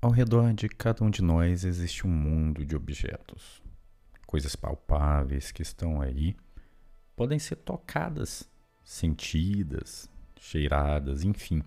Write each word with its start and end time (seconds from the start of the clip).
Ao 0.00 0.12
redor 0.12 0.54
de 0.54 0.68
cada 0.68 1.02
um 1.02 1.10
de 1.10 1.20
nós 1.20 1.64
existe 1.64 2.06
um 2.06 2.10
mundo 2.10 2.64
de 2.64 2.76
objetos, 2.76 3.60
coisas 4.28 4.54
palpáveis 4.54 5.50
que 5.50 5.60
estão 5.60 6.00
aí, 6.00 6.36
podem 7.16 7.36
ser 7.36 7.56
tocadas, 7.56 8.48
sentidas, 8.84 10.08
cheiradas, 10.38 11.24
enfim, 11.24 11.64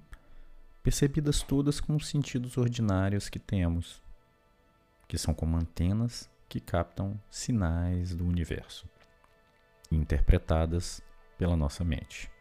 percebidas 0.81 1.44
todas 1.44 1.81
com 1.81 1.94
os 1.94 2.07
sentidos 2.07 2.55
ordinários 2.55 3.27
que 3.27 3.38
temos, 3.38 4.02
que 5.09 5.18
são 5.18 5.34
como 5.34 5.57
antenas 5.57 6.29
que 6.48 6.61
captam 6.61 7.20
sinais 7.29 8.16
do 8.16 8.25
universo, 8.25 8.88
interpretadas 9.91 11.02
pela 11.38 11.57
nossa 11.57 11.84
mente. 11.84 12.32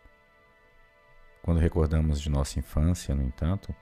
Quando 1.42 1.58
recordamos 1.58 2.20
de 2.20 2.30
nossa 2.30 2.60
infância, 2.60 3.12
no 3.12 3.24
entanto, 3.24 3.74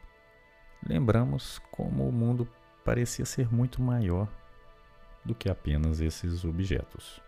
lembramos 0.86 1.58
como 1.70 2.08
o 2.08 2.12
mundo 2.12 2.48
parecia 2.84 3.24
ser 3.24 3.52
muito 3.52 3.82
maior 3.82 4.28
do 5.24 5.34
que 5.34 5.50
apenas 5.50 6.00
esses 6.00 6.44
objetos. 6.44 7.20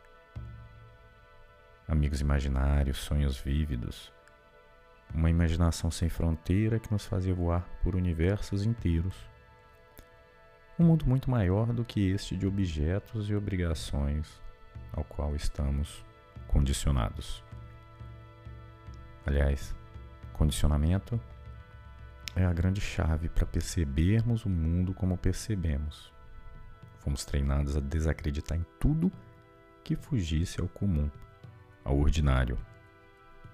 Amigos 1.86 2.20
imaginários, 2.20 2.98
sonhos 2.98 3.36
vívidos, 3.38 4.12
uma 5.12 5.28
imaginação 5.28 5.90
sem 5.90 6.08
fronteira 6.08 6.78
que 6.78 6.90
nos 6.92 7.04
fazia 7.04 7.34
voar 7.34 7.68
por 7.82 7.96
universos 7.96 8.64
inteiros. 8.64 9.14
Um 10.78 10.84
mundo 10.84 11.04
muito 11.04 11.30
maior 11.30 11.72
do 11.72 11.84
que 11.84 12.10
este 12.10 12.36
de 12.36 12.46
objetos 12.46 13.28
e 13.28 13.34
obrigações 13.34 14.40
ao 14.92 15.04
qual 15.04 15.34
estamos 15.34 16.04
condicionados. 16.48 17.44
Aliás, 19.26 19.74
condicionamento 20.32 21.20
é 22.34 22.44
a 22.44 22.52
grande 22.52 22.80
chave 22.80 23.28
para 23.28 23.46
percebermos 23.46 24.44
o 24.44 24.48
mundo 24.48 24.94
como 24.94 25.16
percebemos. 25.16 26.12
Fomos 26.98 27.24
treinados 27.24 27.76
a 27.76 27.80
desacreditar 27.80 28.58
em 28.58 28.66
tudo 28.78 29.10
que 29.82 29.96
fugisse 29.96 30.60
ao 30.60 30.68
comum, 30.68 31.10
ao 31.84 31.98
ordinário. 31.98 32.58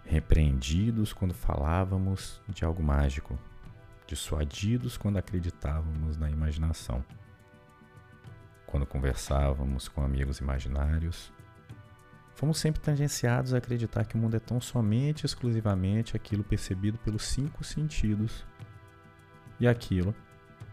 Repreendidos 0.05 1.13
quando 1.13 1.35
falávamos 1.35 2.41
de 2.49 2.65
algo 2.65 2.83
mágico, 2.83 3.39
dissuadidos 4.07 4.97
quando 4.97 5.17
acreditávamos 5.17 6.17
na 6.17 6.31
imaginação. 6.31 7.05
Quando 8.67 8.87
conversávamos 8.87 9.89
com 9.89 10.03
amigos 10.03 10.39
imaginários, 10.39 11.33
fomos 12.35 12.59
sempre 12.59 12.81
tangenciados 12.81 13.55
a 13.55 13.59
acreditar 13.59 14.05
que 14.05 14.17
o 14.17 14.19
mundo 14.19 14.37
é 14.37 14.41
tão 14.41 14.61
somente 14.61 15.25
exclusivamente 15.25 16.17
aquilo 16.17 16.45
percebido 16.45 16.99
pelos 16.99 17.25
cinco 17.25 17.65
sentidos 17.65 18.45
e 19.59 19.67
aquilo 19.67 20.15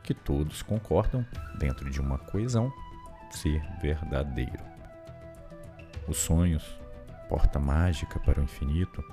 que 0.03 0.13
todos 0.13 0.61
concordam, 0.61 1.25
dentro 1.57 1.89
de 1.89 2.01
uma 2.01 2.17
coesão, 2.17 2.71
ser 3.31 3.61
verdadeiro. 3.81 4.63
Os 6.07 6.17
sonhos, 6.17 6.79
porta 7.29 7.59
mágica 7.59 8.19
para 8.19 8.41
o 8.41 8.43
infinito, 8.43 9.03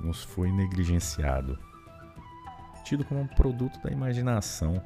nos 0.00 0.24
foi 0.24 0.50
negligenciado, 0.50 1.58
tido 2.84 3.04
como 3.04 3.20
um 3.20 3.26
produto 3.26 3.80
da 3.80 3.90
imaginação 3.90 4.82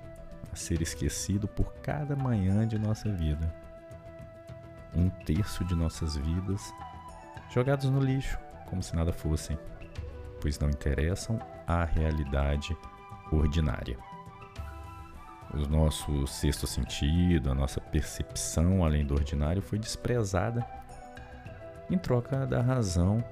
a 0.53 0.57
ser 0.57 0.83
esquecido 0.83 1.49
por 1.49 1.73
cada 1.77 2.15
manhã 2.15 2.67
de 2.67 2.79
nossa 2.79 3.11
vida. 3.11 3.55
Um 4.95 5.09
terço 5.09 5.65
de 5.65 5.75
nossas 5.75 6.17
vidas 6.17 6.73
jogados 7.51 7.89
no 7.89 8.01
lixo, 8.01 8.39
como 8.67 8.83
se 8.83 8.95
nada 8.95 9.13
fossem, 9.13 9.59
pois 10.41 10.59
não 10.59 10.69
interessam 10.69 11.39
à 11.67 11.85
realidade 11.85 12.77
ordinária 13.33 13.97
o 15.63 15.69
nosso 15.69 16.27
sexto 16.27 16.67
sentido, 16.67 17.51
a 17.51 17.55
nossa 17.55 17.81
percepção 17.81 18.85
além 18.85 19.07
do 19.07 19.15
ordinário 19.15 19.63
foi 19.63 19.79
desprezada 19.79 20.67
em 21.91 21.97
troca 21.99 22.47
da 22.47 22.61
razão 22.61 23.25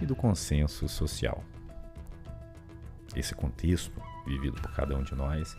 e 0.00 0.06
do 0.06 0.14
consenso 0.14 0.88
social. 0.88 1.42
Esse 3.14 3.34
contexto, 3.34 3.92
vivido 4.26 4.60
por 4.60 4.72
cada 4.72 4.96
um 4.96 5.02
de 5.02 5.14
nós, 5.14 5.56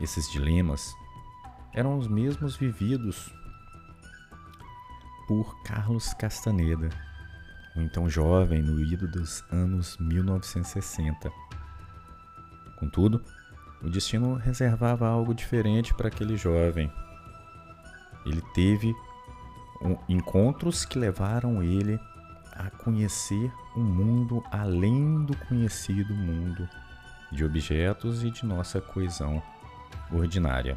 esses 0.00 0.30
dilemas, 0.30 0.94
eram 1.74 1.98
os 1.98 2.08
mesmos 2.08 2.56
vividos 2.56 3.32
por 5.26 5.62
Carlos 5.62 6.14
Castaneda, 6.14 6.88
um 7.76 7.82
então 7.82 8.08
jovem 8.08 8.62
no 8.62 8.80
ido 8.80 9.06
dos 9.06 9.44
anos 9.50 9.96
1960. 9.98 11.30
Contudo, 12.78 13.22
o 13.82 13.88
destino 13.88 14.34
reservava 14.34 15.08
algo 15.08 15.34
diferente 15.34 15.94
para 15.94 16.08
aquele 16.08 16.36
jovem. 16.36 16.90
Ele 18.26 18.42
teve 18.54 18.94
encontros 20.08 20.84
que 20.84 20.98
levaram 20.98 21.62
ele 21.62 21.98
a 22.52 22.68
conhecer 22.70 23.52
um 23.76 23.84
mundo 23.84 24.42
além 24.50 25.24
do 25.24 25.36
conhecido 25.46 26.12
mundo 26.12 26.68
de 27.30 27.44
objetos 27.44 28.24
e 28.24 28.30
de 28.30 28.44
nossa 28.44 28.80
coesão 28.80 29.40
ordinária, 30.10 30.76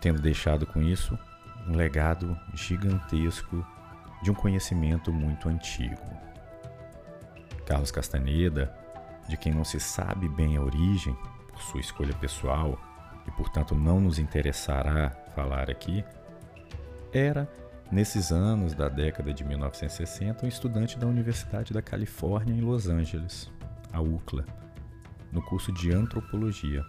tendo 0.00 0.22
deixado 0.22 0.66
com 0.66 0.80
isso 0.80 1.18
um 1.68 1.76
legado 1.76 2.38
gigantesco 2.54 3.66
de 4.22 4.30
um 4.30 4.34
conhecimento 4.34 5.12
muito 5.12 5.48
antigo. 5.48 6.00
Carlos 7.66 7.90
Castaneda, 7.90 8.72
de 9.28 9.36
quem 9.36 9.52
não 9.52 9.64
se 9.64 9.80
sabe 9.80 10.28
bem 10.28 10.56
a 10.56 10.62
origem, 10.62 11.16
por 11.56 11.62
sua 11.62 11.80
escolha 11.80 12.14
pessoal 12.14 12.78
e, 13.26 13.30
portanto, 13.30 13.74
não 13.74 13.98
nos 13.98 14.18
interessará 14.18 15.10
falar 15.34 15.70
aqui, 15.70 16.04
era, 17.12 17.50
nesses 17.90 18.30
anos 18.30 18.74
da 18.74 18.90
década 18.90 19.32
de 19.32 19.42
1960, 19.42 20.44
um 20.44 20.48
estudante 20.48 20.98
da 20.98 21.06
Universidade 21.06 21.72
da 21.72 21.80
Califórnia 21.80 22.54
em 22.54 22.60
Los 22.60 22.88
Angeles, 22.88 23.50
a 23.90 24.02
UCLA, 24.02 24.44
no 25.32 25.40
curso 25.42 25.72
de 25.72 25.92
antropologia. 25.92 26.84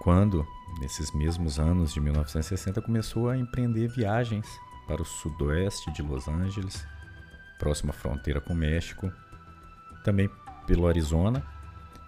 Quando, 0.00 0.46
nesses 0.80 1.12
mesmos 1.12 1.58
anos 1.58 1.92
de 1.92 2.00
1960, 2.00 2.80
começou 2.80 3.28
a 3.28 3.36
empreender 3.36 3.88
viagens 3.88 4.46
para 4.86 5.02
o 5.02 5.04
sudoeste 5.04 5.92
de 5.92 6.02
Los 6.02 6.28
Angeles, 6.28 6.86
próxima 7.58 7.92
fronteira 7.92 8.40
com 8.40 8.52
o 8.52 8.56
México, 8.56 9.12
também 10.04 10.30
pelo 10.66 10.86
Arizona 10.86 11.44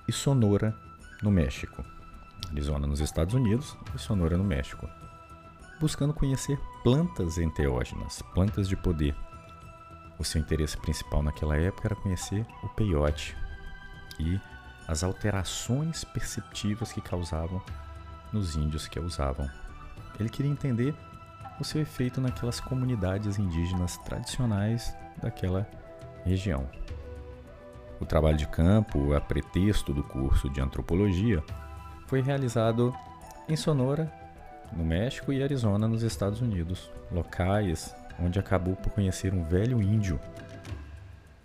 e 0.07 0.13
Sonora, 0.13 0.75
no 1.23 1.31
México, 1.31 1.85
Arizona 2.51 2.87
nos 2.87 3.01
Estados 3.01 3.35
Unidos 3.35 3.77
e 3.95 3.99
Sonora 3.99 4.37
no 4.37 4.45
México, 4.45 4.89
buscando 5.81 6.15
conhecer 6.15 6.59
plantas 6.83 7.39
enteógenas, 7.39 8.23
plantas 8.35 8.69
de 8.69 8.77
poder. 8.77 9.15
O 10.19 10.25
seu 10.25 10.41
interesse 10.41 10.77
principal 10.77 11.23
naquela 11.23 11.57
época 11.57 11.89
era 11.89 11.97
conhecer 11.97 12.47
o 12.63 12.69
peiote 12.69 13.37
e 14.19 14.41
as 14.87 15.03
alterações 15.03 16.05
perceptivas 16.05 16.93
que 16.93 17.01
causavam 17.01 17.63
nos 18.33 18.57
índios 18.57 18.87
que 18.87 18.99
a 18.99 19.03
usavam. 19.03 19.49
Ele 20.19 20.29
queria 20.29 20.51
entender 20.51 20.95
o 21.59 21.65
seu 21.65 21.81
efeito 21.81 22.21
naquelas 22.21 22.61
comunidades 22.61 23.39
indígenas 23.39 23.97
tradicionais 23.99 24.95
daquela 25.23 25.67
região. 26.25 26.69
O 28.01 28.07
trabalho 28.07 28.37
de 28.37 28.49
campo, 28.49 29.13
a 29.13 29.21
pretexto 29.21 29.93
do 29.93 30.03
curso 30.03 30.49
de 30.49 30.61
antropologia, 30.61 31.45
foi 32.07 32.23
realizado 32.23 32.95
em 33.49 33.57
Sonora, 33.57 34.11
no 34.73 34.85
México, 34.85 35.33
e 35.33 35.43
Arizona, 35.43 35.87
nos 35.87 36.03
Estados 36.03 36.41
Unidos, 36.41 36.91
locais 37.13 37.95
onde 38.19 38.39
acabou 38.39 38.77
por 38.77 38.93
conhecer 38.93 39.33
um 39.33 39.45
velho 39.45 39.83
índio 39.83 40.21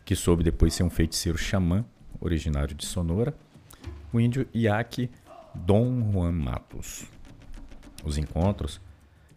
que 0.04 0.16
soube 0.16 0.44
depois 0.44 0.74
ser 0.74 0.84
um 0.84 0.90
feiticeiro 0.90 1.38
xamã, 1.38 1.84
originário 2.22 2.76
de 2.76 2.86
Sonora, 2.86 3.34
o 4.14 4.20
índio 4.20 4.48
Iaque 4.54 5.10
Dom 5.54 6.12
Juan 6.12 6.32
Matos. 6.32 7.06
Os 8.04 8.18
encontros 8.18 8.80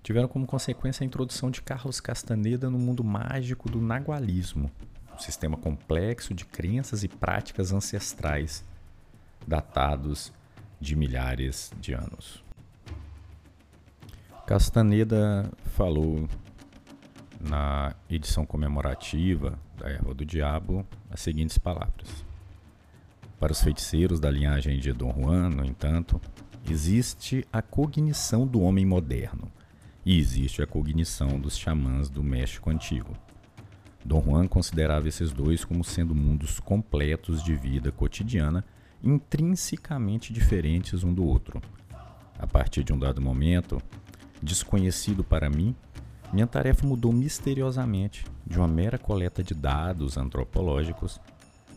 tiveram 0.02 0.28
como 0.28 0.46
consequência 0.46 1.02
a 1.02 1.06
introdução 1.06 1.50
de 1.50 1.62
Carlos 1.62 2.00
Castaneda 2.00 2.68
no 2.68 2.78
mundo 2.78 3.02
mágico 3.02 3.70
do 3.70 3.80
nagualismo, 3.80 4.70
um 5.18 5.20
sistema 5.20 5.56
complexo 5.56 6.32
de 6.32 6.44
crenças 6.44 7.02
e 7.02 7.08
práticas 7.08 7.72
ancestrais 7.72 8.64
datados 9.46 10.32
de 10.80 10.94
milhares 10.94 11.72
de 11.80 11.92
anos. 11.92 12.44
Castaneda 14.46 15.50
falou 15.76 16.28
na 17.40 17.94
edição 18.08 18.46
comemorativa 18.46 19.58
da 19.76 19.90
Erva 19.90 20.14
do 20.14 20.24
Diabo 20.24 20.86
as 21.10 21.20
seguintes 21.20 21.58
palavras. 21.58 22.24
Para 23.40 23.52
os 23.52 23.60
feiticeiros 23.60 24.20
da 24.20 24.30
linhagem 24.30 24.78
de 24.78 24.92
Dom 24.92 25.12
Juan, 25.12 25.50
no 25.50 25.64
entanto, 25.64 26.20
existe 26.68 27.46
a 27.52 27.60
cognição 27.60 28.46
do 28.46 28.60
homem 28.60 28.86
moderno 28.86 29.50
e 30.04 30.18
existe 30.18 30.62
a 30.62 30.66
cognição 30.66 31.38
dos 31.38 31.56
xamãs 31.56 32.08
do 32.08 32.22
México 32.22 32.70
antigo. 32.70 33.14
Dom 34.04 34.22
Juan 34.22 34.46
considerava 34.46 35.08
esses 35.08 35.32
dois 35.32 35.64
como 35.64 35.84
sendo 35.84 36.14
mundos 36.14 36.60
completos 36.60 37.42
de 37.42 37.54
vida 37.54 37.92
cotidiana, 37.92 38.64
intrinsecamente 39.02 40.32
diferentes 40.32 41.04
um 41.04 41.12
do 41.12 41.24
outro. 41.24 41.60
A 42.38 42.46
partir 42.46 42.84
de 42.84 42.92
um 42.92 42.98
dado 42.98 43.20
momento, 43.20 43.80
desconhecido 44.42 45.24
para 45.24 45.50
mim, 45.50 45.74
minha 46.32 46.46
tarefa 46.46 46.86
mudou 46.86 47.12
misteriosamente 47.12 48.24
de 48.46 48.58
uma 48.58 48.68
mera 48.68 48.98
coleta 48.98 49.42
de 49.42 49.54
dados 49.54 50.16
antropológicos 50.16 51.20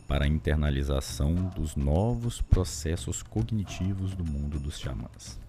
para 0.06 0.24
a 0.24 0.28
internalização 0.28 1.34
dos 1.56 1.74
novos 1.74 2.40
processos 2.42 3.22
cognitivos 3.22 4.14
do 4.14 4.24
mundo 4.24 4.58
dos 4.58 4.78
xamãs. 4.78 5.40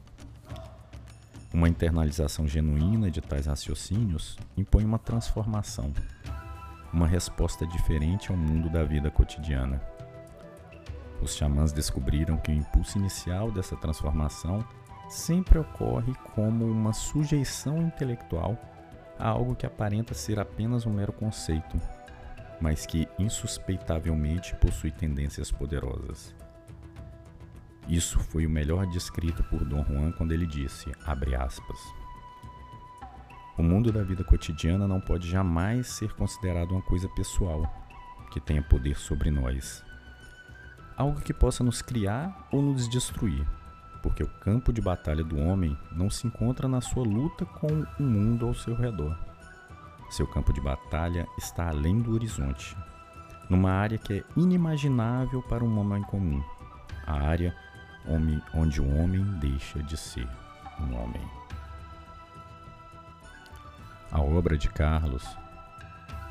Uma 1.53 1.69
internalização 1.69 2.47
genuína 2.47 3.11
de 3.11 3.21
tais 3.21 3.45
raciocínios 3.45 4.37
impõe 4.57 4.85
uma 4.85 4.97
transformação, 4.97 5.93
uma 6.93 7.07
resposta 7.07 7.65
diferente 7.65 8.31
ao 8.31 8.37
mundo 8.37 8.69
da 8.69 8.83
vida 8.83 9.09
cotidiana. 9.09 9.81
Os 11.21 11.35
xamãs 11.35 11.71
descobriram 11.71 12.37
que 12.37 12.51
o 12.51 12.55
impulso 12.55 12.97
inicial 12.97 13.51
dessa 13.51 13.75
transformação 13.75 14.63
sempre 15.09 15.57
ocorre 15.57 16.13
como 16.35 16.65
uma 16.65 16.93
sujeição 16.93 17.77
intelectual 17.81 18.57
a 19.17 19.29
algo 19.29 19.55
que 19.55 19.65
aparenta 19.65 20.13
ser 20.13 20.39
apenas 20.39 20.85
um 20.85 20.93
mero 20.93 21.13
conceito, 21.13 21.79
mas 22.61 22.85
que 22.85 23.07
insuspeitavelmente 23.17 24.55
possui 24.55 24.91
tendências 24.91 25.51
poderosas. 25.51 26.35
Isso 27.87 28.19
foi 28.19 28.45
o 28.45 28.49
melhor 28.49 28.85
descrito 28.87 29.43
por 29.45 29.65
Dom 29.65 29.83
Juan 29.83 30.11
quando 30.11 30.31
ele 30.31 30.45
disse, 30.45 30.91
abre 31.05 31.35
aspas, 31.35 31.79
o 33.57 33.61
mundo 33.61 33.91
da 33.91 34.01
vida 34.01 34.23
cotidiana 34.23 34.87
não 34.87 34.99
pode 34.99 35.29
jamais 35.29 35.87
ser 35.87 36.13
considerado 36.13 36.71
uma 36.71 36.81
coisa 36.81 37.07
pessoal, 37.09 37.63
que 38.31 38.39
tenha 38.39 38.63
poder 38.63 38.97
sobre 38.97 39.29
nós. 39.29 39.83
Algo 40.97 41.21
que 41.21 41.33
possa 41.33 41.63
nos 41.63 41.81
criar 41.81 42.47
ou 42.51 42.61
nos 42.61 42.89
destruir, 42.89 43.45
porque 44.01 44.23
o 44.23 44.27
campo 44.27 44.73
de 44.73 44.81
batalha 44.81 45.23
do 45.23 45.39
homem 45.39 45.77
não 45.91 46.09
se 46.09 46.25
encontra 46.25 46.67
na 46.67 46.81
sua 46.81 47.03
luta 47.03 47.45
com 47.45 47.85
o 47.99 48.03
mundo 48.03 48.47
ao 48.47 48.55
seu 48.55 48.75
redor. 48.75 49.15
Seu 50.09 50.27
campo 50.27 50.51
de 50.51 50.61
batalha 50.61 51.27
está 51.37 51.69
além 51.69 52.01
do 52.01 52.13
horizonte, 52.13 52.75
numa 53.49 53.71
área 53.71 53.97
que 53.97 54.13
é 54.13 54.23
inimaginável 54.35 55.41
para 55.43 55.63
um 55.63 55.79
homem 55.79 56.01
comum, 56.03 56.43
a 57.05 57.13
área 57.13 57.55
onde 58.53 58.81
o 58.81 58.97
homem 58.97 59.23
deixa 59.39 59.81
de 59.83 59.95
ser 59.95 60.27
um 60.79 60.95
homem. 60.95 61.42
A 64.13 64.21
obra 64.21 64.55
de 64.55 64.69
Carlos, 64.69 65.25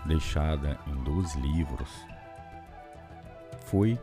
deixada 0.07 0.79
em 0.87 0.95
dois 1.03 1.35
livros, 1.35 1.91
foi 3.67 4.01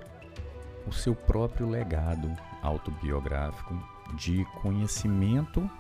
o 0.86 0.92
seu 0.92 1.16
próprio 1.16 1.66
legado 1.70 2.30
autobiográfico 2.62 3.82
de 4.16 4.44
conhecimento 4.62 5.72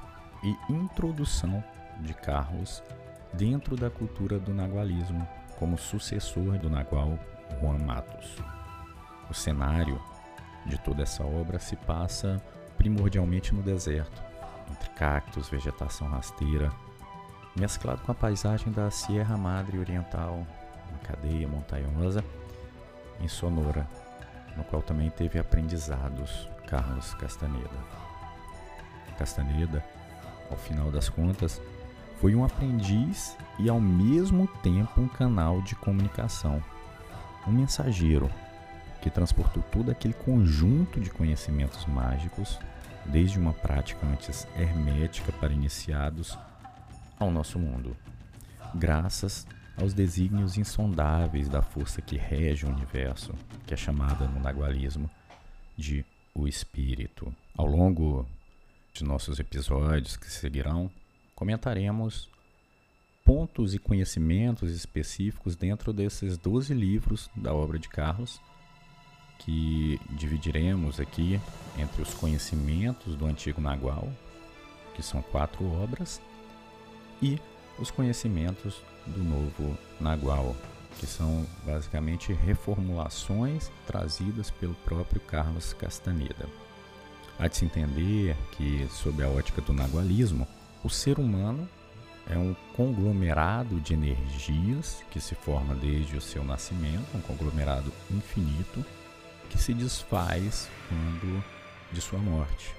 e 0.41 0.71
introdução 0.71 1.61
de 1.99 2.13
Carlos 2.13 2.81
dentro 3.33 3.75
da 3.75 3.89
cultura 3.89 4.39
do 4.39 4.53
nagualismo, 4.53 5.27
como 5.57 5.77
sucessor 5.77 6.57
do 6.57 6.69
nagual 6.69 7.19
Juan 7.59 7.79
Matos. 7.79 8.37
O 9.29 9.33
cenário 9.33 10.01
de 10.65 10.77
toda 10.77 11.03
essa 11.03 11.25
obra 11.25 11.59
se 11.59 11.75
passa 11.75 12.41
primordialmente 12.77 13.53
no 13.53 13.61
deserto, 13.61 14.23
entre 14.71 14.89
cactos, 14.91 15.49
vegetação 15.49 16.07
rasteira, 16.07 16.71
mesclado 17.59 18.01
com 18.03 18.11
a 18.11 18.15
paisagem 18.15 18.71
da 18.71 18.89
Sierra 18.89 19.37
Madre 19.37 19.77
Oriental, 19.77 20.47
uma 20.89 20.99
cadeia 20.99 21.45
montanhosa 21.45 22.23
em 23.19 23.27
Sonora, 23.27 23.85
no 24.55 24.63
qual 24.63 24.81
também 24.81 25.09
teve 25.09 25.37
aprendizados 25.37 26.49
Carlos 26.67 27.13
Castaneda. 27.15 27.69
Castaneda, 29.17 29.83
ao 30.49 30.55
final 30.55 30.89
das 30.89 31.09
contas, 31.09 31.61
foi 32.21 32.33
um 32.33 32.45
aprendiz 32.45 33.35
e 33.59 33.69
ao 33.69 33.81
mesmo 33.81 34.47
tempo 34.63 35.01
um 35.01 35.09
canal 35.09 35.61
de 35.61 35.75
comunicação, 35.75 36.63
um 37.45 37.51
mensageiro 37.51 38.31
que 39.01 39.09
transportou 39.09 39.61
todo 39.63 39.91
aquele 39.91 40.13
conjunto 40.13 40.99
de 41.01 41.09
conhecimentos 41.09 41.85
mágicos, 41.85 42.57
desde 43.05 43.37
uma 43.37 43.51
prática 43.51 44.05
antes 44.05 44.47
hermética 44.55 45.33
para 45.33 45.51
iniciados, 45.51 46.37
ao 47.19 47.29
nosso 47.29 47.59
mundo, 47.59 47.95
graças 48.73 49.45
aos 49.77 49.93
desígnios 49.93 50.57
insondáveis 50.57 51.47
da 51.47 51.61
força 51.61 52.01
que 52.01 52.17
rege 52.17 52.65
o 52.65 52.69
universo, 52.69 53.33
que 53.65 53.73
é 53.73 53.77
chamada 53.77 54.27
no 54.27 54.39
nagualismo 54.39 55.09
de 55.77 56.05
o 56.33 56.47
espírito. 56.47 57.33
Ao 57.55 57.65
longo 57.65 58.25
de 58.93 59.03
nossos 59.03 59.39
episódios 59.39 60.17
que 60.17 60.29
seguirão, 60.29 60.89
comentaremos 61.35 62.29
pontos 63.23 63.73
e 63.73 63.79
conhecimentos 63.79 64.71
específicos 64.71 65.55
dentro 65.55 65.93
desses 65.93 66.37
12 66.37 66.73
livros 66.73 67.29
da 67.35 67.53
obra 67.53 67.77
de 67.77 67.87
Carlos, 67.87 68.41
que 69.39 69.99
dividiremos 70.09 70.99
aqui 70.99 71.39
entre 71.77 72.01
os 72.01 72.13
conhecimentos 72.13 73.15
do 73.15 73.25
antigo 73.25 73.61
Nagual, 73.61 74.09
que 74.95 75.01
são 75.01 75.21
quatro 75.21 75.65
obras, 75.65 76.21
e 77.21 77.39
os 77.77 77.91
conhecimentos 77.91 78.81
do 79.05 79.23
novo 79.23 79.77
Nagual, 79.99 80.55
que 80.99 81.07
são 81.07 81.45
basicamente 81.65 82.33
reformulações 82.33 83.71
trazidas 83.85 84.51
pelo 84.51 84.75
próprio 84.75 85.21
Carlos 85.21 85.73
Castaneda. 85.73 86.47
Há 87.37 87.47
de 87.47 87.57
se 87.57 87.65
entender 87.65 88.35
que, 88.51 88.87
sob 88.91 89.23
a 89.23 89.29
ótica 89.29 89.61
do 89.61 89.71
nagualismo, 89.71 90.45
o 90.83 90.89
ser 90.89 91.19
humano 91.19 91.67
é 92.29 92.37
um 92.37 92.53
conglomerado 92.75 93.79
de 93.79 93.93
energias 93.93 95.03
que 95.09 95.19
se 95.21 95.35
forma 95.35 95.73
desde 95.73 96.17
o 96.17 96.21
seu 96.21 96.43
nascimento, 96.43 97.07
um 97.15 97.21
conglomerado 97.21 97.91
infinito 98.11 98.85
que 99.49 99.57
se 99.57 99.73
desfaz 99.73 100.69
quando 100.87 101.43
de 101.91 102.01
sua 102.01 102.19
morte. 102.19 102.75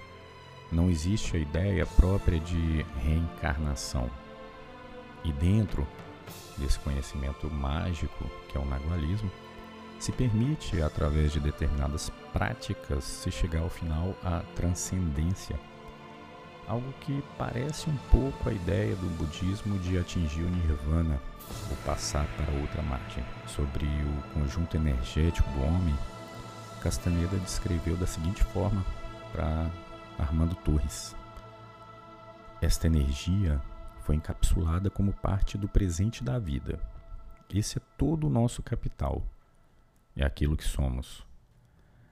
Não 0.70 0.88
existe 0.88 1.36
a 1.36 1.40
ideia 1.40 1.84
própria 1.84 2.38
de 2.38 2.84
reencarnação. 3.02 4.08
E 5.24 5.32
dentro 5.32 5.86
desse 6.56 6.78
conhecimento 6.78 7.50
mágico, 7.50 8.30
que 8.48 8.56
é 8.56 8.60
o 8.60 8.64
nagualismo, 8.64 9.30
se 9.98 10.12
permite, 10.12 10.80
através 10.80 11.32
de 11.32 11.40
determinadas 11.40 12.10
práticas, 12.32 13.04
se 13.04 13.30
chegar 13.30 13.60
ao 13.60 13.68
final 13.68 14.14
à 14.24 14.40
transcendência. 14.56 15.60
Algo 16.66 16.92
que 17.00 17.22
parece 17.36 17.90
um 17.90 17.96
pouco 18.10 18.48
a 18.48 18.52
ideia 18.52 18.94
do 18.96 19.06
budismo 19.18 19.78
de 19.80 19.98
atingir 19.98 20.42
o 20.42 20.48
nirvana, 20.48 21.20
ou 21.68 21.76
passar 21.84 22.26
para 22.36 22.60
outra 22.60 22.80
margem. 22.82 23.24
Sobre 23.46 23.84
o 23.84 24.32
conjunto 24.32 24.76
energético 24.76 25.50
do 25.50 25.62
homem, 25.64 25.94
Castaneda 26.80 27.36
descreveu 27.38 27.96
da 27.96 28.06
seguinte 28.06 28.42
forma 28.44 28.84
para 29.32 29.70
Armando 30.18 30.54
Torres. 30.54 31.14
Esta 32.62 32.86
energia 32.86 33.60
foi 34.10 34.16
encapsulada 34.16 34.90
como 34.90 35.12
parte 35.12 35.56
do 35.56 35.68
presente 35.68 36.24
da 36.24 36.36
vida. 36.36 36.80
Esse 37.48 37.78
é 37.78 37.82
todo 37.96 38.26
o 38.26 38.30
nosso 38.30 38.60
capital. 38.60 39.24
É 40.16 40.24
aquilo 40.24 40.56
que 40.56 40.64
somos. 40.64 41.24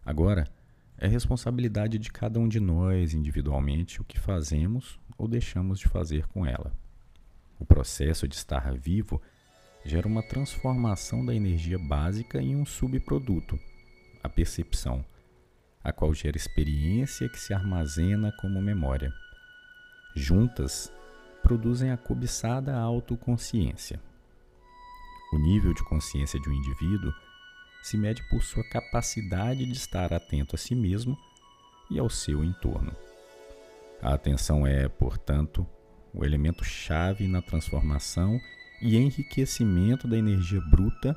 Agora, 0.07 0.45
é 0.97 1.09
responsabilidade 1.09 1.99
de 1.99 2.13
cada 2.13 2.39
um 2.39 2.47
de 2.47 2.61
nós 2.61 3.15
individualmente 3.15 4.01
o 4.01 4.05
que 4.05 4.17
fazemos 4.17 4.97
ou 5.19 5.27
deixamos 5.27 5.81
de 5.81 5.89
fazer 5.89 6.29
com 6.29 6.47
ela. 6.47 6.73
O 7.59 7.67
processo 7.67 8.29
de 8.29 8.37
estar 8.37 8.73
vivo 8.75 9.21
gera 9.85 10.07
uma 10.07 10.23
transformação 10.23 11.27
da 11.27 11.35
energia 11.35 11.81
básica 11.81 12.41
em 12.41 12.55
um 12.55 12.65
subproduto, 12.65 13.59
a 14.23 14.29
percepção, 14.29 15.05
a 15.83 15.93
qual 15.93 16.15
gera 16.15 16.37
experiência 16.37 17.29
que 17.29 17.41
se 17.41 17.53
armazena 17.53 18.33
como 18.41 18.63
memória. 18.63 19.13
Juntas, 20.15 20.93
produzem 21.49 21.91
a 21.91 21.97
cobiçada 21.97 22.77
autoconsciência. 22.77 23.99
O 25.33 25.39
nível 25.39 25.73
de 25.73 25.83
consciência 25.83 26.39
de 26.39 26.47
um 26.47 26.53
indivíduo 26.53 27.11
se 27.83 27.97
mede 27.97 28.23
por 28.29 28.43
sua 28.43 28.63
capacidade 28.65 29.65
de 29.65 29.73
estar 29.73 30.13
atento 30.13 30.55
a 30.55 30.59
si 30.59 30.75
mesmo 30.75 31.17
e 31.91 31.99
ao 31.99 32.11
seu 32.11 32.45
entorno. 32.45 32.95
A 34.03 34.13
atenção 34.13 34.67
é, 34.67 34.89
portanto, 34.89 35.67
o 36.13 36.23
elemento 36.23 36.63
chave 36.63 37.27
na 37.27 37.41
transformação 37.41 38.39
e 38.83 38.99
enriquecimento 38.99 40.07
da 40.07 40.19
energia 40.19 40.61
bruta 40.61 41.17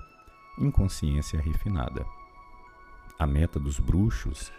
em 0.58 0.72
consciência 0.72 1.42
refinada. 1.42 2.06
A 3.20 3.28
meta 3.28 3.60
dos 3.60 3.80
bruxos 3.80 4.50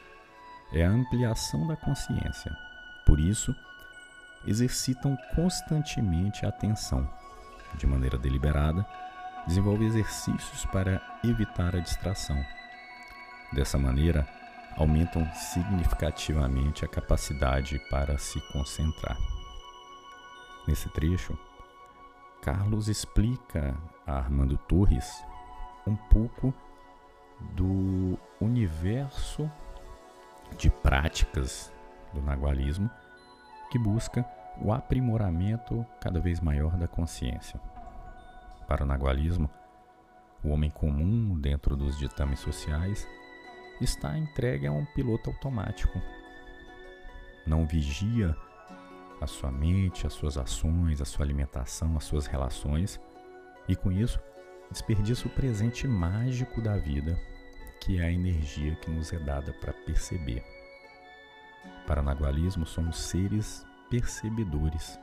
é 0.70 0.84
a 0.84 0.90
ampliação 0.90 1.66
da 1.66 1.76
consciência. 1.76 2.54
Por 3.06 3.18
isso, 3.18 3.54
exercitam 4.46 5.16
constantemente 5.34 6.44
a 6.44 6.48
atenção. 6.48 7.08
De 7.74 7.86
maneira 7.86 8.18
deliberada, 8.18 8.86
desenvolve 9.46 9.84
exercícios 9.84 10.64
para 10.66 11.00
evitar 11.24 11.74
a 11.74 11.80
distração. 11.80 12.42
Dessa 13.52 13.78
maneira, 13.78 14.26
aumentam 14.76 15.30
significativamente 15.34 16.84
a 16.84 16.88
capacidade 16.88 17.78
para 17.90 18.16
se 18.18 18.40
concentrar. 18.52 19.16
Nesse 20.66 20.88
trecho, 20.90 21.36
Carlos 22.40 22.88
explica 22.88 23.76
a 24.06 24.14
Armando 24.14 24.56
Torres 24.56 25.22
um 25.86 25.96
pouco 25.96 26.54
do 27.54 28.18
universo 28.40 29.50
de 30.56 30.70
práticas 30.70 31.72
do 32.12 32.22
nagualismo 32.22 32.90
que 33.72 33.78
busca 33.78 34.22
o 34.60 34.70
aprimoramento 34.70 35.86
cada 35.98 36.20
vez 36.20 36.40
maior 36.40 36.76
da 36.76 36.86
consciência. 36.86 37.58
Para 38.68 38.84
o 38.84 38.86
nagualismo, 38.86 39.48
o 40.44 40.50
homem 40.50 40.68
comum, 40.68 41.40
dentro 41.40 41.74
dos 41.74 41.96
ditames 41.96 42.40
sociais, 42.40 43.08
está 43.80 44.18
entregue 44.18 44.66
a 44.66 44.72
um 44.72 44.84
piloto 44.84 45.30
automático. 45.30 45.98
Não 47.46 47.66
vigia 47.66 48.36
a 49.22 49.26
sua 49.26 49.50
mente, 49.50 50.06
as 50.06 50.12
suas 50.12 50.36
ações, 50.36 51.00
a 51.00 51.06
sua 51.06 51.24
alimentação, 51.24 51.96
as 51.96 52.04
suas 52.04 52.26
relações 52.26 53.00
e, 53.66 53.74
com 53.74 53.90
isso, 53.90 54.20
desperdiça 54.70 55.28
o 55.28 55.30
presente 55.30 55.88
mágico 55.88 56.60
da 56.60 56.76
vida, 56.76 57.18
que 57.80 57.98
é 57.98 58.04
a 58.04 58.12
energia 58.12 58.74
que 58.76 58.90
nos 58.90 59.14
é 59.14 59.18
dada 59.18 59.50
para 59.54 59.72
perceber. 59.72 60.61
Para 61.86 62.00
o 62.00 62.04
nagualismo, 62.04 62.64
somos 62.64 62.98
seres 62.98 63.66
percebedores 63.90 64.98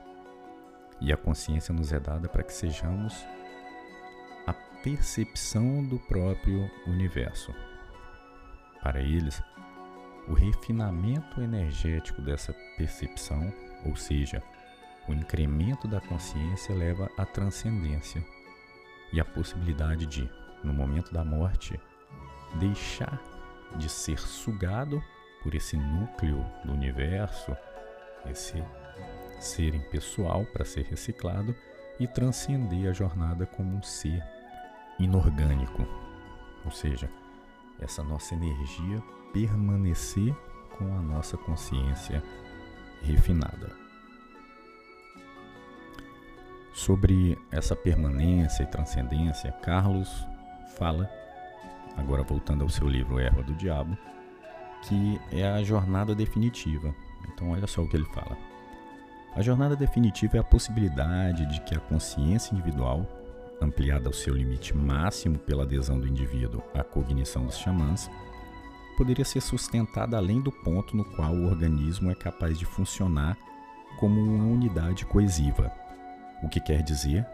e 1.01 1.13
a 1.13 1.17
consciência 1.17 1.73
nos 1.73 1.93
é 1.93 1.99
dada 1.99 2.27
para 2.27 2.43
que 2.43 2.53
sejamos 2.53 3.25
a 4.45 4.53
percepção 4.83 5.83
do 5.83 5.99
próprio 5.99 6.69
universo. 6.87 7.53
Para 8.81 8.99
eles, 8.99 9.41
o 10.27 10.33
refinamento 10.33 11.41
energético 11.41 12.21
dessa 12.21 12.53
percepção, 12.77 13.53
ou 13.85 13.95
seja, 13.95 14.43
o 15.07 15.13
incremento 15.13 15.87
da 15.87 15.99
consciência, 16.01 16.75
leva 16.75 17.09
à 17.17 17.25
transcendência 17.25 18.23
e 19.11 19.19
à 19.19 19.25
possibilidade 19.25 20.05
de, 20.05 20.29
no 20.63 20.73
momento 20.73 21.13
da 21.13 21.23
morte, 21.23 21.79
deixar 22.59 23.21
de 23.75 23.89
ser 23.89 24.19
sugado 24.19 25.01
por 25.43 25.55
esse 25.55 25.77
núcleo 25.77 26.45
do 26.63 26.73
universo, 26.73 27.55
esse 28.29 28.63
ser 29.39 29.73
impessoal 29.73 30.45
para 30.45 30.65
ser 30.65 30.85
reciclado 30.85 31.55
e 31.99 32.07
transcender 32.07 32.89
a 32.89 32.93
jornada 32.93 33.45
como 33.45 33.77
um 33.77 33.83
ser 33.83 34.23
inorgânico, 34.99 35.85
ou 36.65 36.71
seja, 36.71 37.09
essa 37.79 38.03
nossa 38.03 38.35
energia 38.35 39.01
permanecer 39.33 40.35
com 40.77 40.85
a 40.97 41.01
nossa 41.01 41.37
consciência 41.37 42.21
refinada. 43.01 43.75
Sobre 46.73 47.37
essa 47.51 47.75
permanência 47.75 48.63
e 48.63 48.67
transcendência, 48.67 49.51
Carlos 49.61 50.25
fala, 50.77 51.09
agora 51.97 52.23
voltando 52.23 52.63
ao 52.63 52.69
seu 52.69 52.87
livro 52.87 53.19
Erva 53.19 53.43
do 53.43 53.53
Diabo, 53.53 53.97
que 54.81 55.19
é 55.31 55.47
a 55.47 55.63
jornada 55.63 56.15
definitiva. 56.15 56.93
Então, 57.31 57.51
olha 57.51 57.67
só 57.67 57.81
o 57.81 57.87
que 57.87 57.97
ele 57.97 58.05
fala. 58.05 58.37
A 59.35 59.41
jornada 59.41 59.75
definitiva 59.75 60.37
é 60.37 60.39
a 60.39 60.43
possibilidade 60.43 61.45
de 61.45 61.61
que 61.61 61.75
a 61.75 61.79
consciência 61.79 62.53
individual 62.53 63.05
ampliada 63.61 64.07
ao 64.07 64.13
seu 64.13 64.33
limite 64.33 64.75
máximo 64.75 65.37
pela 65.37 65.63
adesão 65.63 65.99
do 65.99 66.07
indivíduo 66.07 66.63
à 66.73 66.83
cognição 66.83 67.45
dos 67.45 67.57
xamãs, 67.57 68.09
poderia 68.97 69.25
ser 69.25 69.41
sustentada 69.41 70.17
além 70.17 70.41
do 70.41 70.51
ponto 70.51 70.95
no 70.95 71.05
qual 71.05 71.33
o 71.33 71.45
organismo 71.45 72.11
é 72.11 72.15
capaz 72.15 72.57
de 72.57 72.65
funcionar 72.65 73.37
como 73.97 74.21
uma 74.21 74.45
unidade 74.45 75.05
coesiva, 75.05 75.71
o 76.43 76.49
que 76.49 76.59
quer 76.59 76.81
dizer 76.81 77.25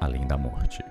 além 0.00 0.26
da 0.26 0.36
morte. 0.36 0.82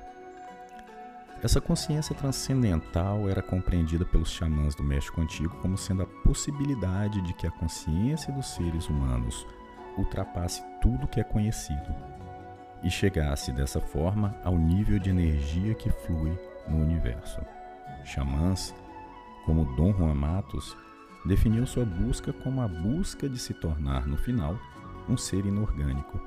Essa 1.44 1.60
consciência 1.60 2.16
transcendental 2.16 3.30
era 3.30 3.42
compreendida 3.42 4.06
pelos 4.06 4.32
xamãs 4.32 4.76
do 4.76 4.84
México 4.84 5.20
Antigo 5.20 5.54
como 5.62 5.78
sendo 5.78 6.04
a 6.04 6.06
possibilidade 6.06 7.22
de 7.22 7.34
que 7.34 7.46
a 7.46 7.52
consciência 7.52 8.32
dos 8.32 8.48
seres 8.48 8.88
humanos 8.88 9.46
ultrapasse 9.98 10.64
tudo 10.82 11.06
que 11.06 11.20
é 11.20 11.24
conhecido 11.24 11.94
e 12.82 12.90
chegasse 12.90 13.52
dessa 13.52 13.82
forma 13.82 14.34
ao 14.42 14.58
nível 14.58 14.98
de 14.98 15.10
energia 15.10 15.74
que 15.74 15.90
flui 15.90 16.40
no 16.66 16.78
universo. 16.78 17.42
Xamãs, 18.06 18.74
como 19.46 19.76
Dom 19.76 19.92
Juan 19.92 20.16
Matos, 20.16 20.78
definiu 21.26 21.68
sua 21.68 21.84
busca 21.84 22.32
como 22.32 22.62
a 22.62 22.70
busca 22.70 23.28
de 23.28 23.38
se 23.38 23.54
tornar, 23.54 24.08
no 24.08 24.16
final, 24.16 24.58
um 25.10 25.18
ser 25.18 25.46
inorgânico, 25.46 26.22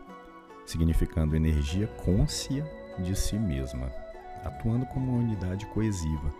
significando 0.66 1.35
energia 1.35 1.87
côncia 2.04 2.70
de 2.99 3.16
si 3.16 3.38
mesma, 3.38 3.90
atuando 4.46 4.86
como 4.86 5.12
uma 5.12 5.18
unidade 5.18 5.66
coesiva, 5.66 6.32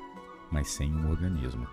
mas 0.51 0.69
sem 0.69 0.95
um 0.95 1.11
organismo. 1.11 1.67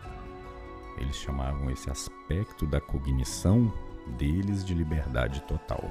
Eles 0.97 1.15
chamavam 1.15 1.69
esse 1.71 1.89
aspecto 1.89 2.65
da 2.65 2.79
cognição 2.79 3.71
deles 4.17 4.63
de 4.65 4.73
liberdade 4.73 5.41
total 5.43 5.83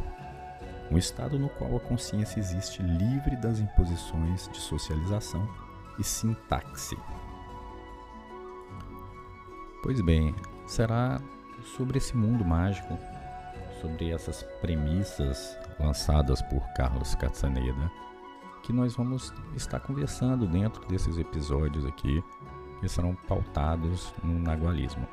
um 0.93 0.99
estado 0.99 1.39
no 1.39 1.49
qual 1.49 1.75
a 1.77 1.81
consciência 1.81 2.39
existe 2.39 2.83
livre 2.83 3.35
das 3.37 3.59
imposições 3.61 4.49
de 4.49 4.59
socialização 4.59 5.49
e 5.99 6.05
sintaxe. 6.05 6.97
Pois 9.83 10.01
bem, 10.03 10.35
será 10.67 11.21
sobre 11.77 11.99
esse 11.99 12.17
mundo 12.17 12.45
mágico, 12.45 12.99
sobre 13.81 14.11
essas 14.11 14.43
premissas 14.61 15.57
lançadas 15.81 16.43
por 16.43 16.61
Carlos 16.75 17.15
Castaneda, 17.15 17.91
que 18.63 18.73
nós 18.73 18.95
vamos 18.95 19.33
estar 19.55 19.81
conversando 19.81 20.47
dentro 20.47 20.87
desses 20.87 21.19
episódios 21.19 21.85
aqui, 21.85 22.23
que 22.81 22.89
serão 22.89 23.15
pautados 23.15 24.15
no 24.23 24.39
nagualismo. 24.39 25.07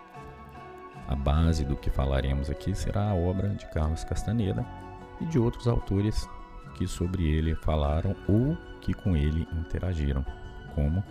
A 1.07 1.15
base 1.15 1.65
do 1.65 1.75
que 1.75 1.89
falaremos 1.89 2.49
aqui 2.49 2.75
será 2.75 3.09
a 3.09 3.15
obra 3.15 3.49
de 3.49 3.67
Carlos 3.71 4.03
Castaneda, 4.03 4.65
e 5.19 5.25
de 5.25 5.37
outros 5.37 5.67
autores 5.67 6.29
que 6.75 6.87
sobre 6.87 7.27
ele 7.27 7.55
falaram 7.55 8.15
ou 8.27 8.57
que 8.79 8.93
com 8.93 9.15
ele 9.15 9.47
interagiram, 9.51 10.25
como 10.73 11.03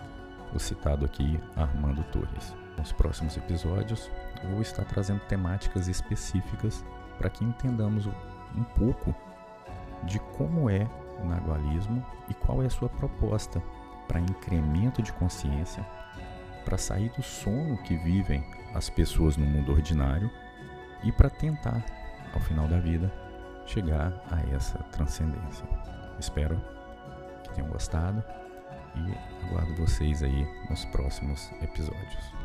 o 0.53 0.59
citado 0.59 1.05
aqui 1.05 1.39
Armando 1.55 2.03
Torres. 2.11 2.55
Nos 2.77 2.91
próximos 2.91 3.37
episódios, 3.37 4.09
vou 4.49 4.61
estar 4.61 4.85
trazendo 4.85 5.19
temáticas 5.27 5.87
específicas 5.87 6.83
para 7.17 7.29
que 7.29 7.43
entendamos 7.43 8.07
um 8.55 8.63
pouco 8.63 9.13
de 10.05 10.17
como 10.37 10.69
é 10.69 10.89
o 11.21 11.25
nagualismo 11.25 12.05
e 12.29 12.33
qual 12.33 12.63
é 12.63 12.65
a 12.65 12.69
sua 12.69 12.89
proposta 12.89 13.61
para 14.07 14.19
incremento 14.19 15.01
de 15.01 15.13
consciência, 15.13 15.85
para 16.65 16.77
sair 16.77 17.09
do 17.11 17.21
sono 17.21 17.77
que 17.83 17.95
vivem 17.97 18.43
as 18.73 18.89
pessoas 18.89 19.37
no 19.37 19.45
mundo 19.45 19.71
ordinário 19.71 20.29
e 21.03 21.11
para 21.11 21.29
tentar, 21.29 21.83
ao 22.33 22.39
final 22.39 22.67
da 22.67 22.79
vida, 22.79 23.11
chegar 23.65 24.13
a 24.31 24.55
essa 24.55 24.79
transcendência. 24.91 25.65
Espero 26.19 26.59
que 27.43 27.53
tenham 27.53 27.69
gostado 27.69 28.23
e 28.95 29.45
aguardo 29.45 29.75
vocês 29.75 30.23
aí 30.23 30.47
nos 30.69 30.85
próximos 30.85 31.51
episódios. 31.61 32.38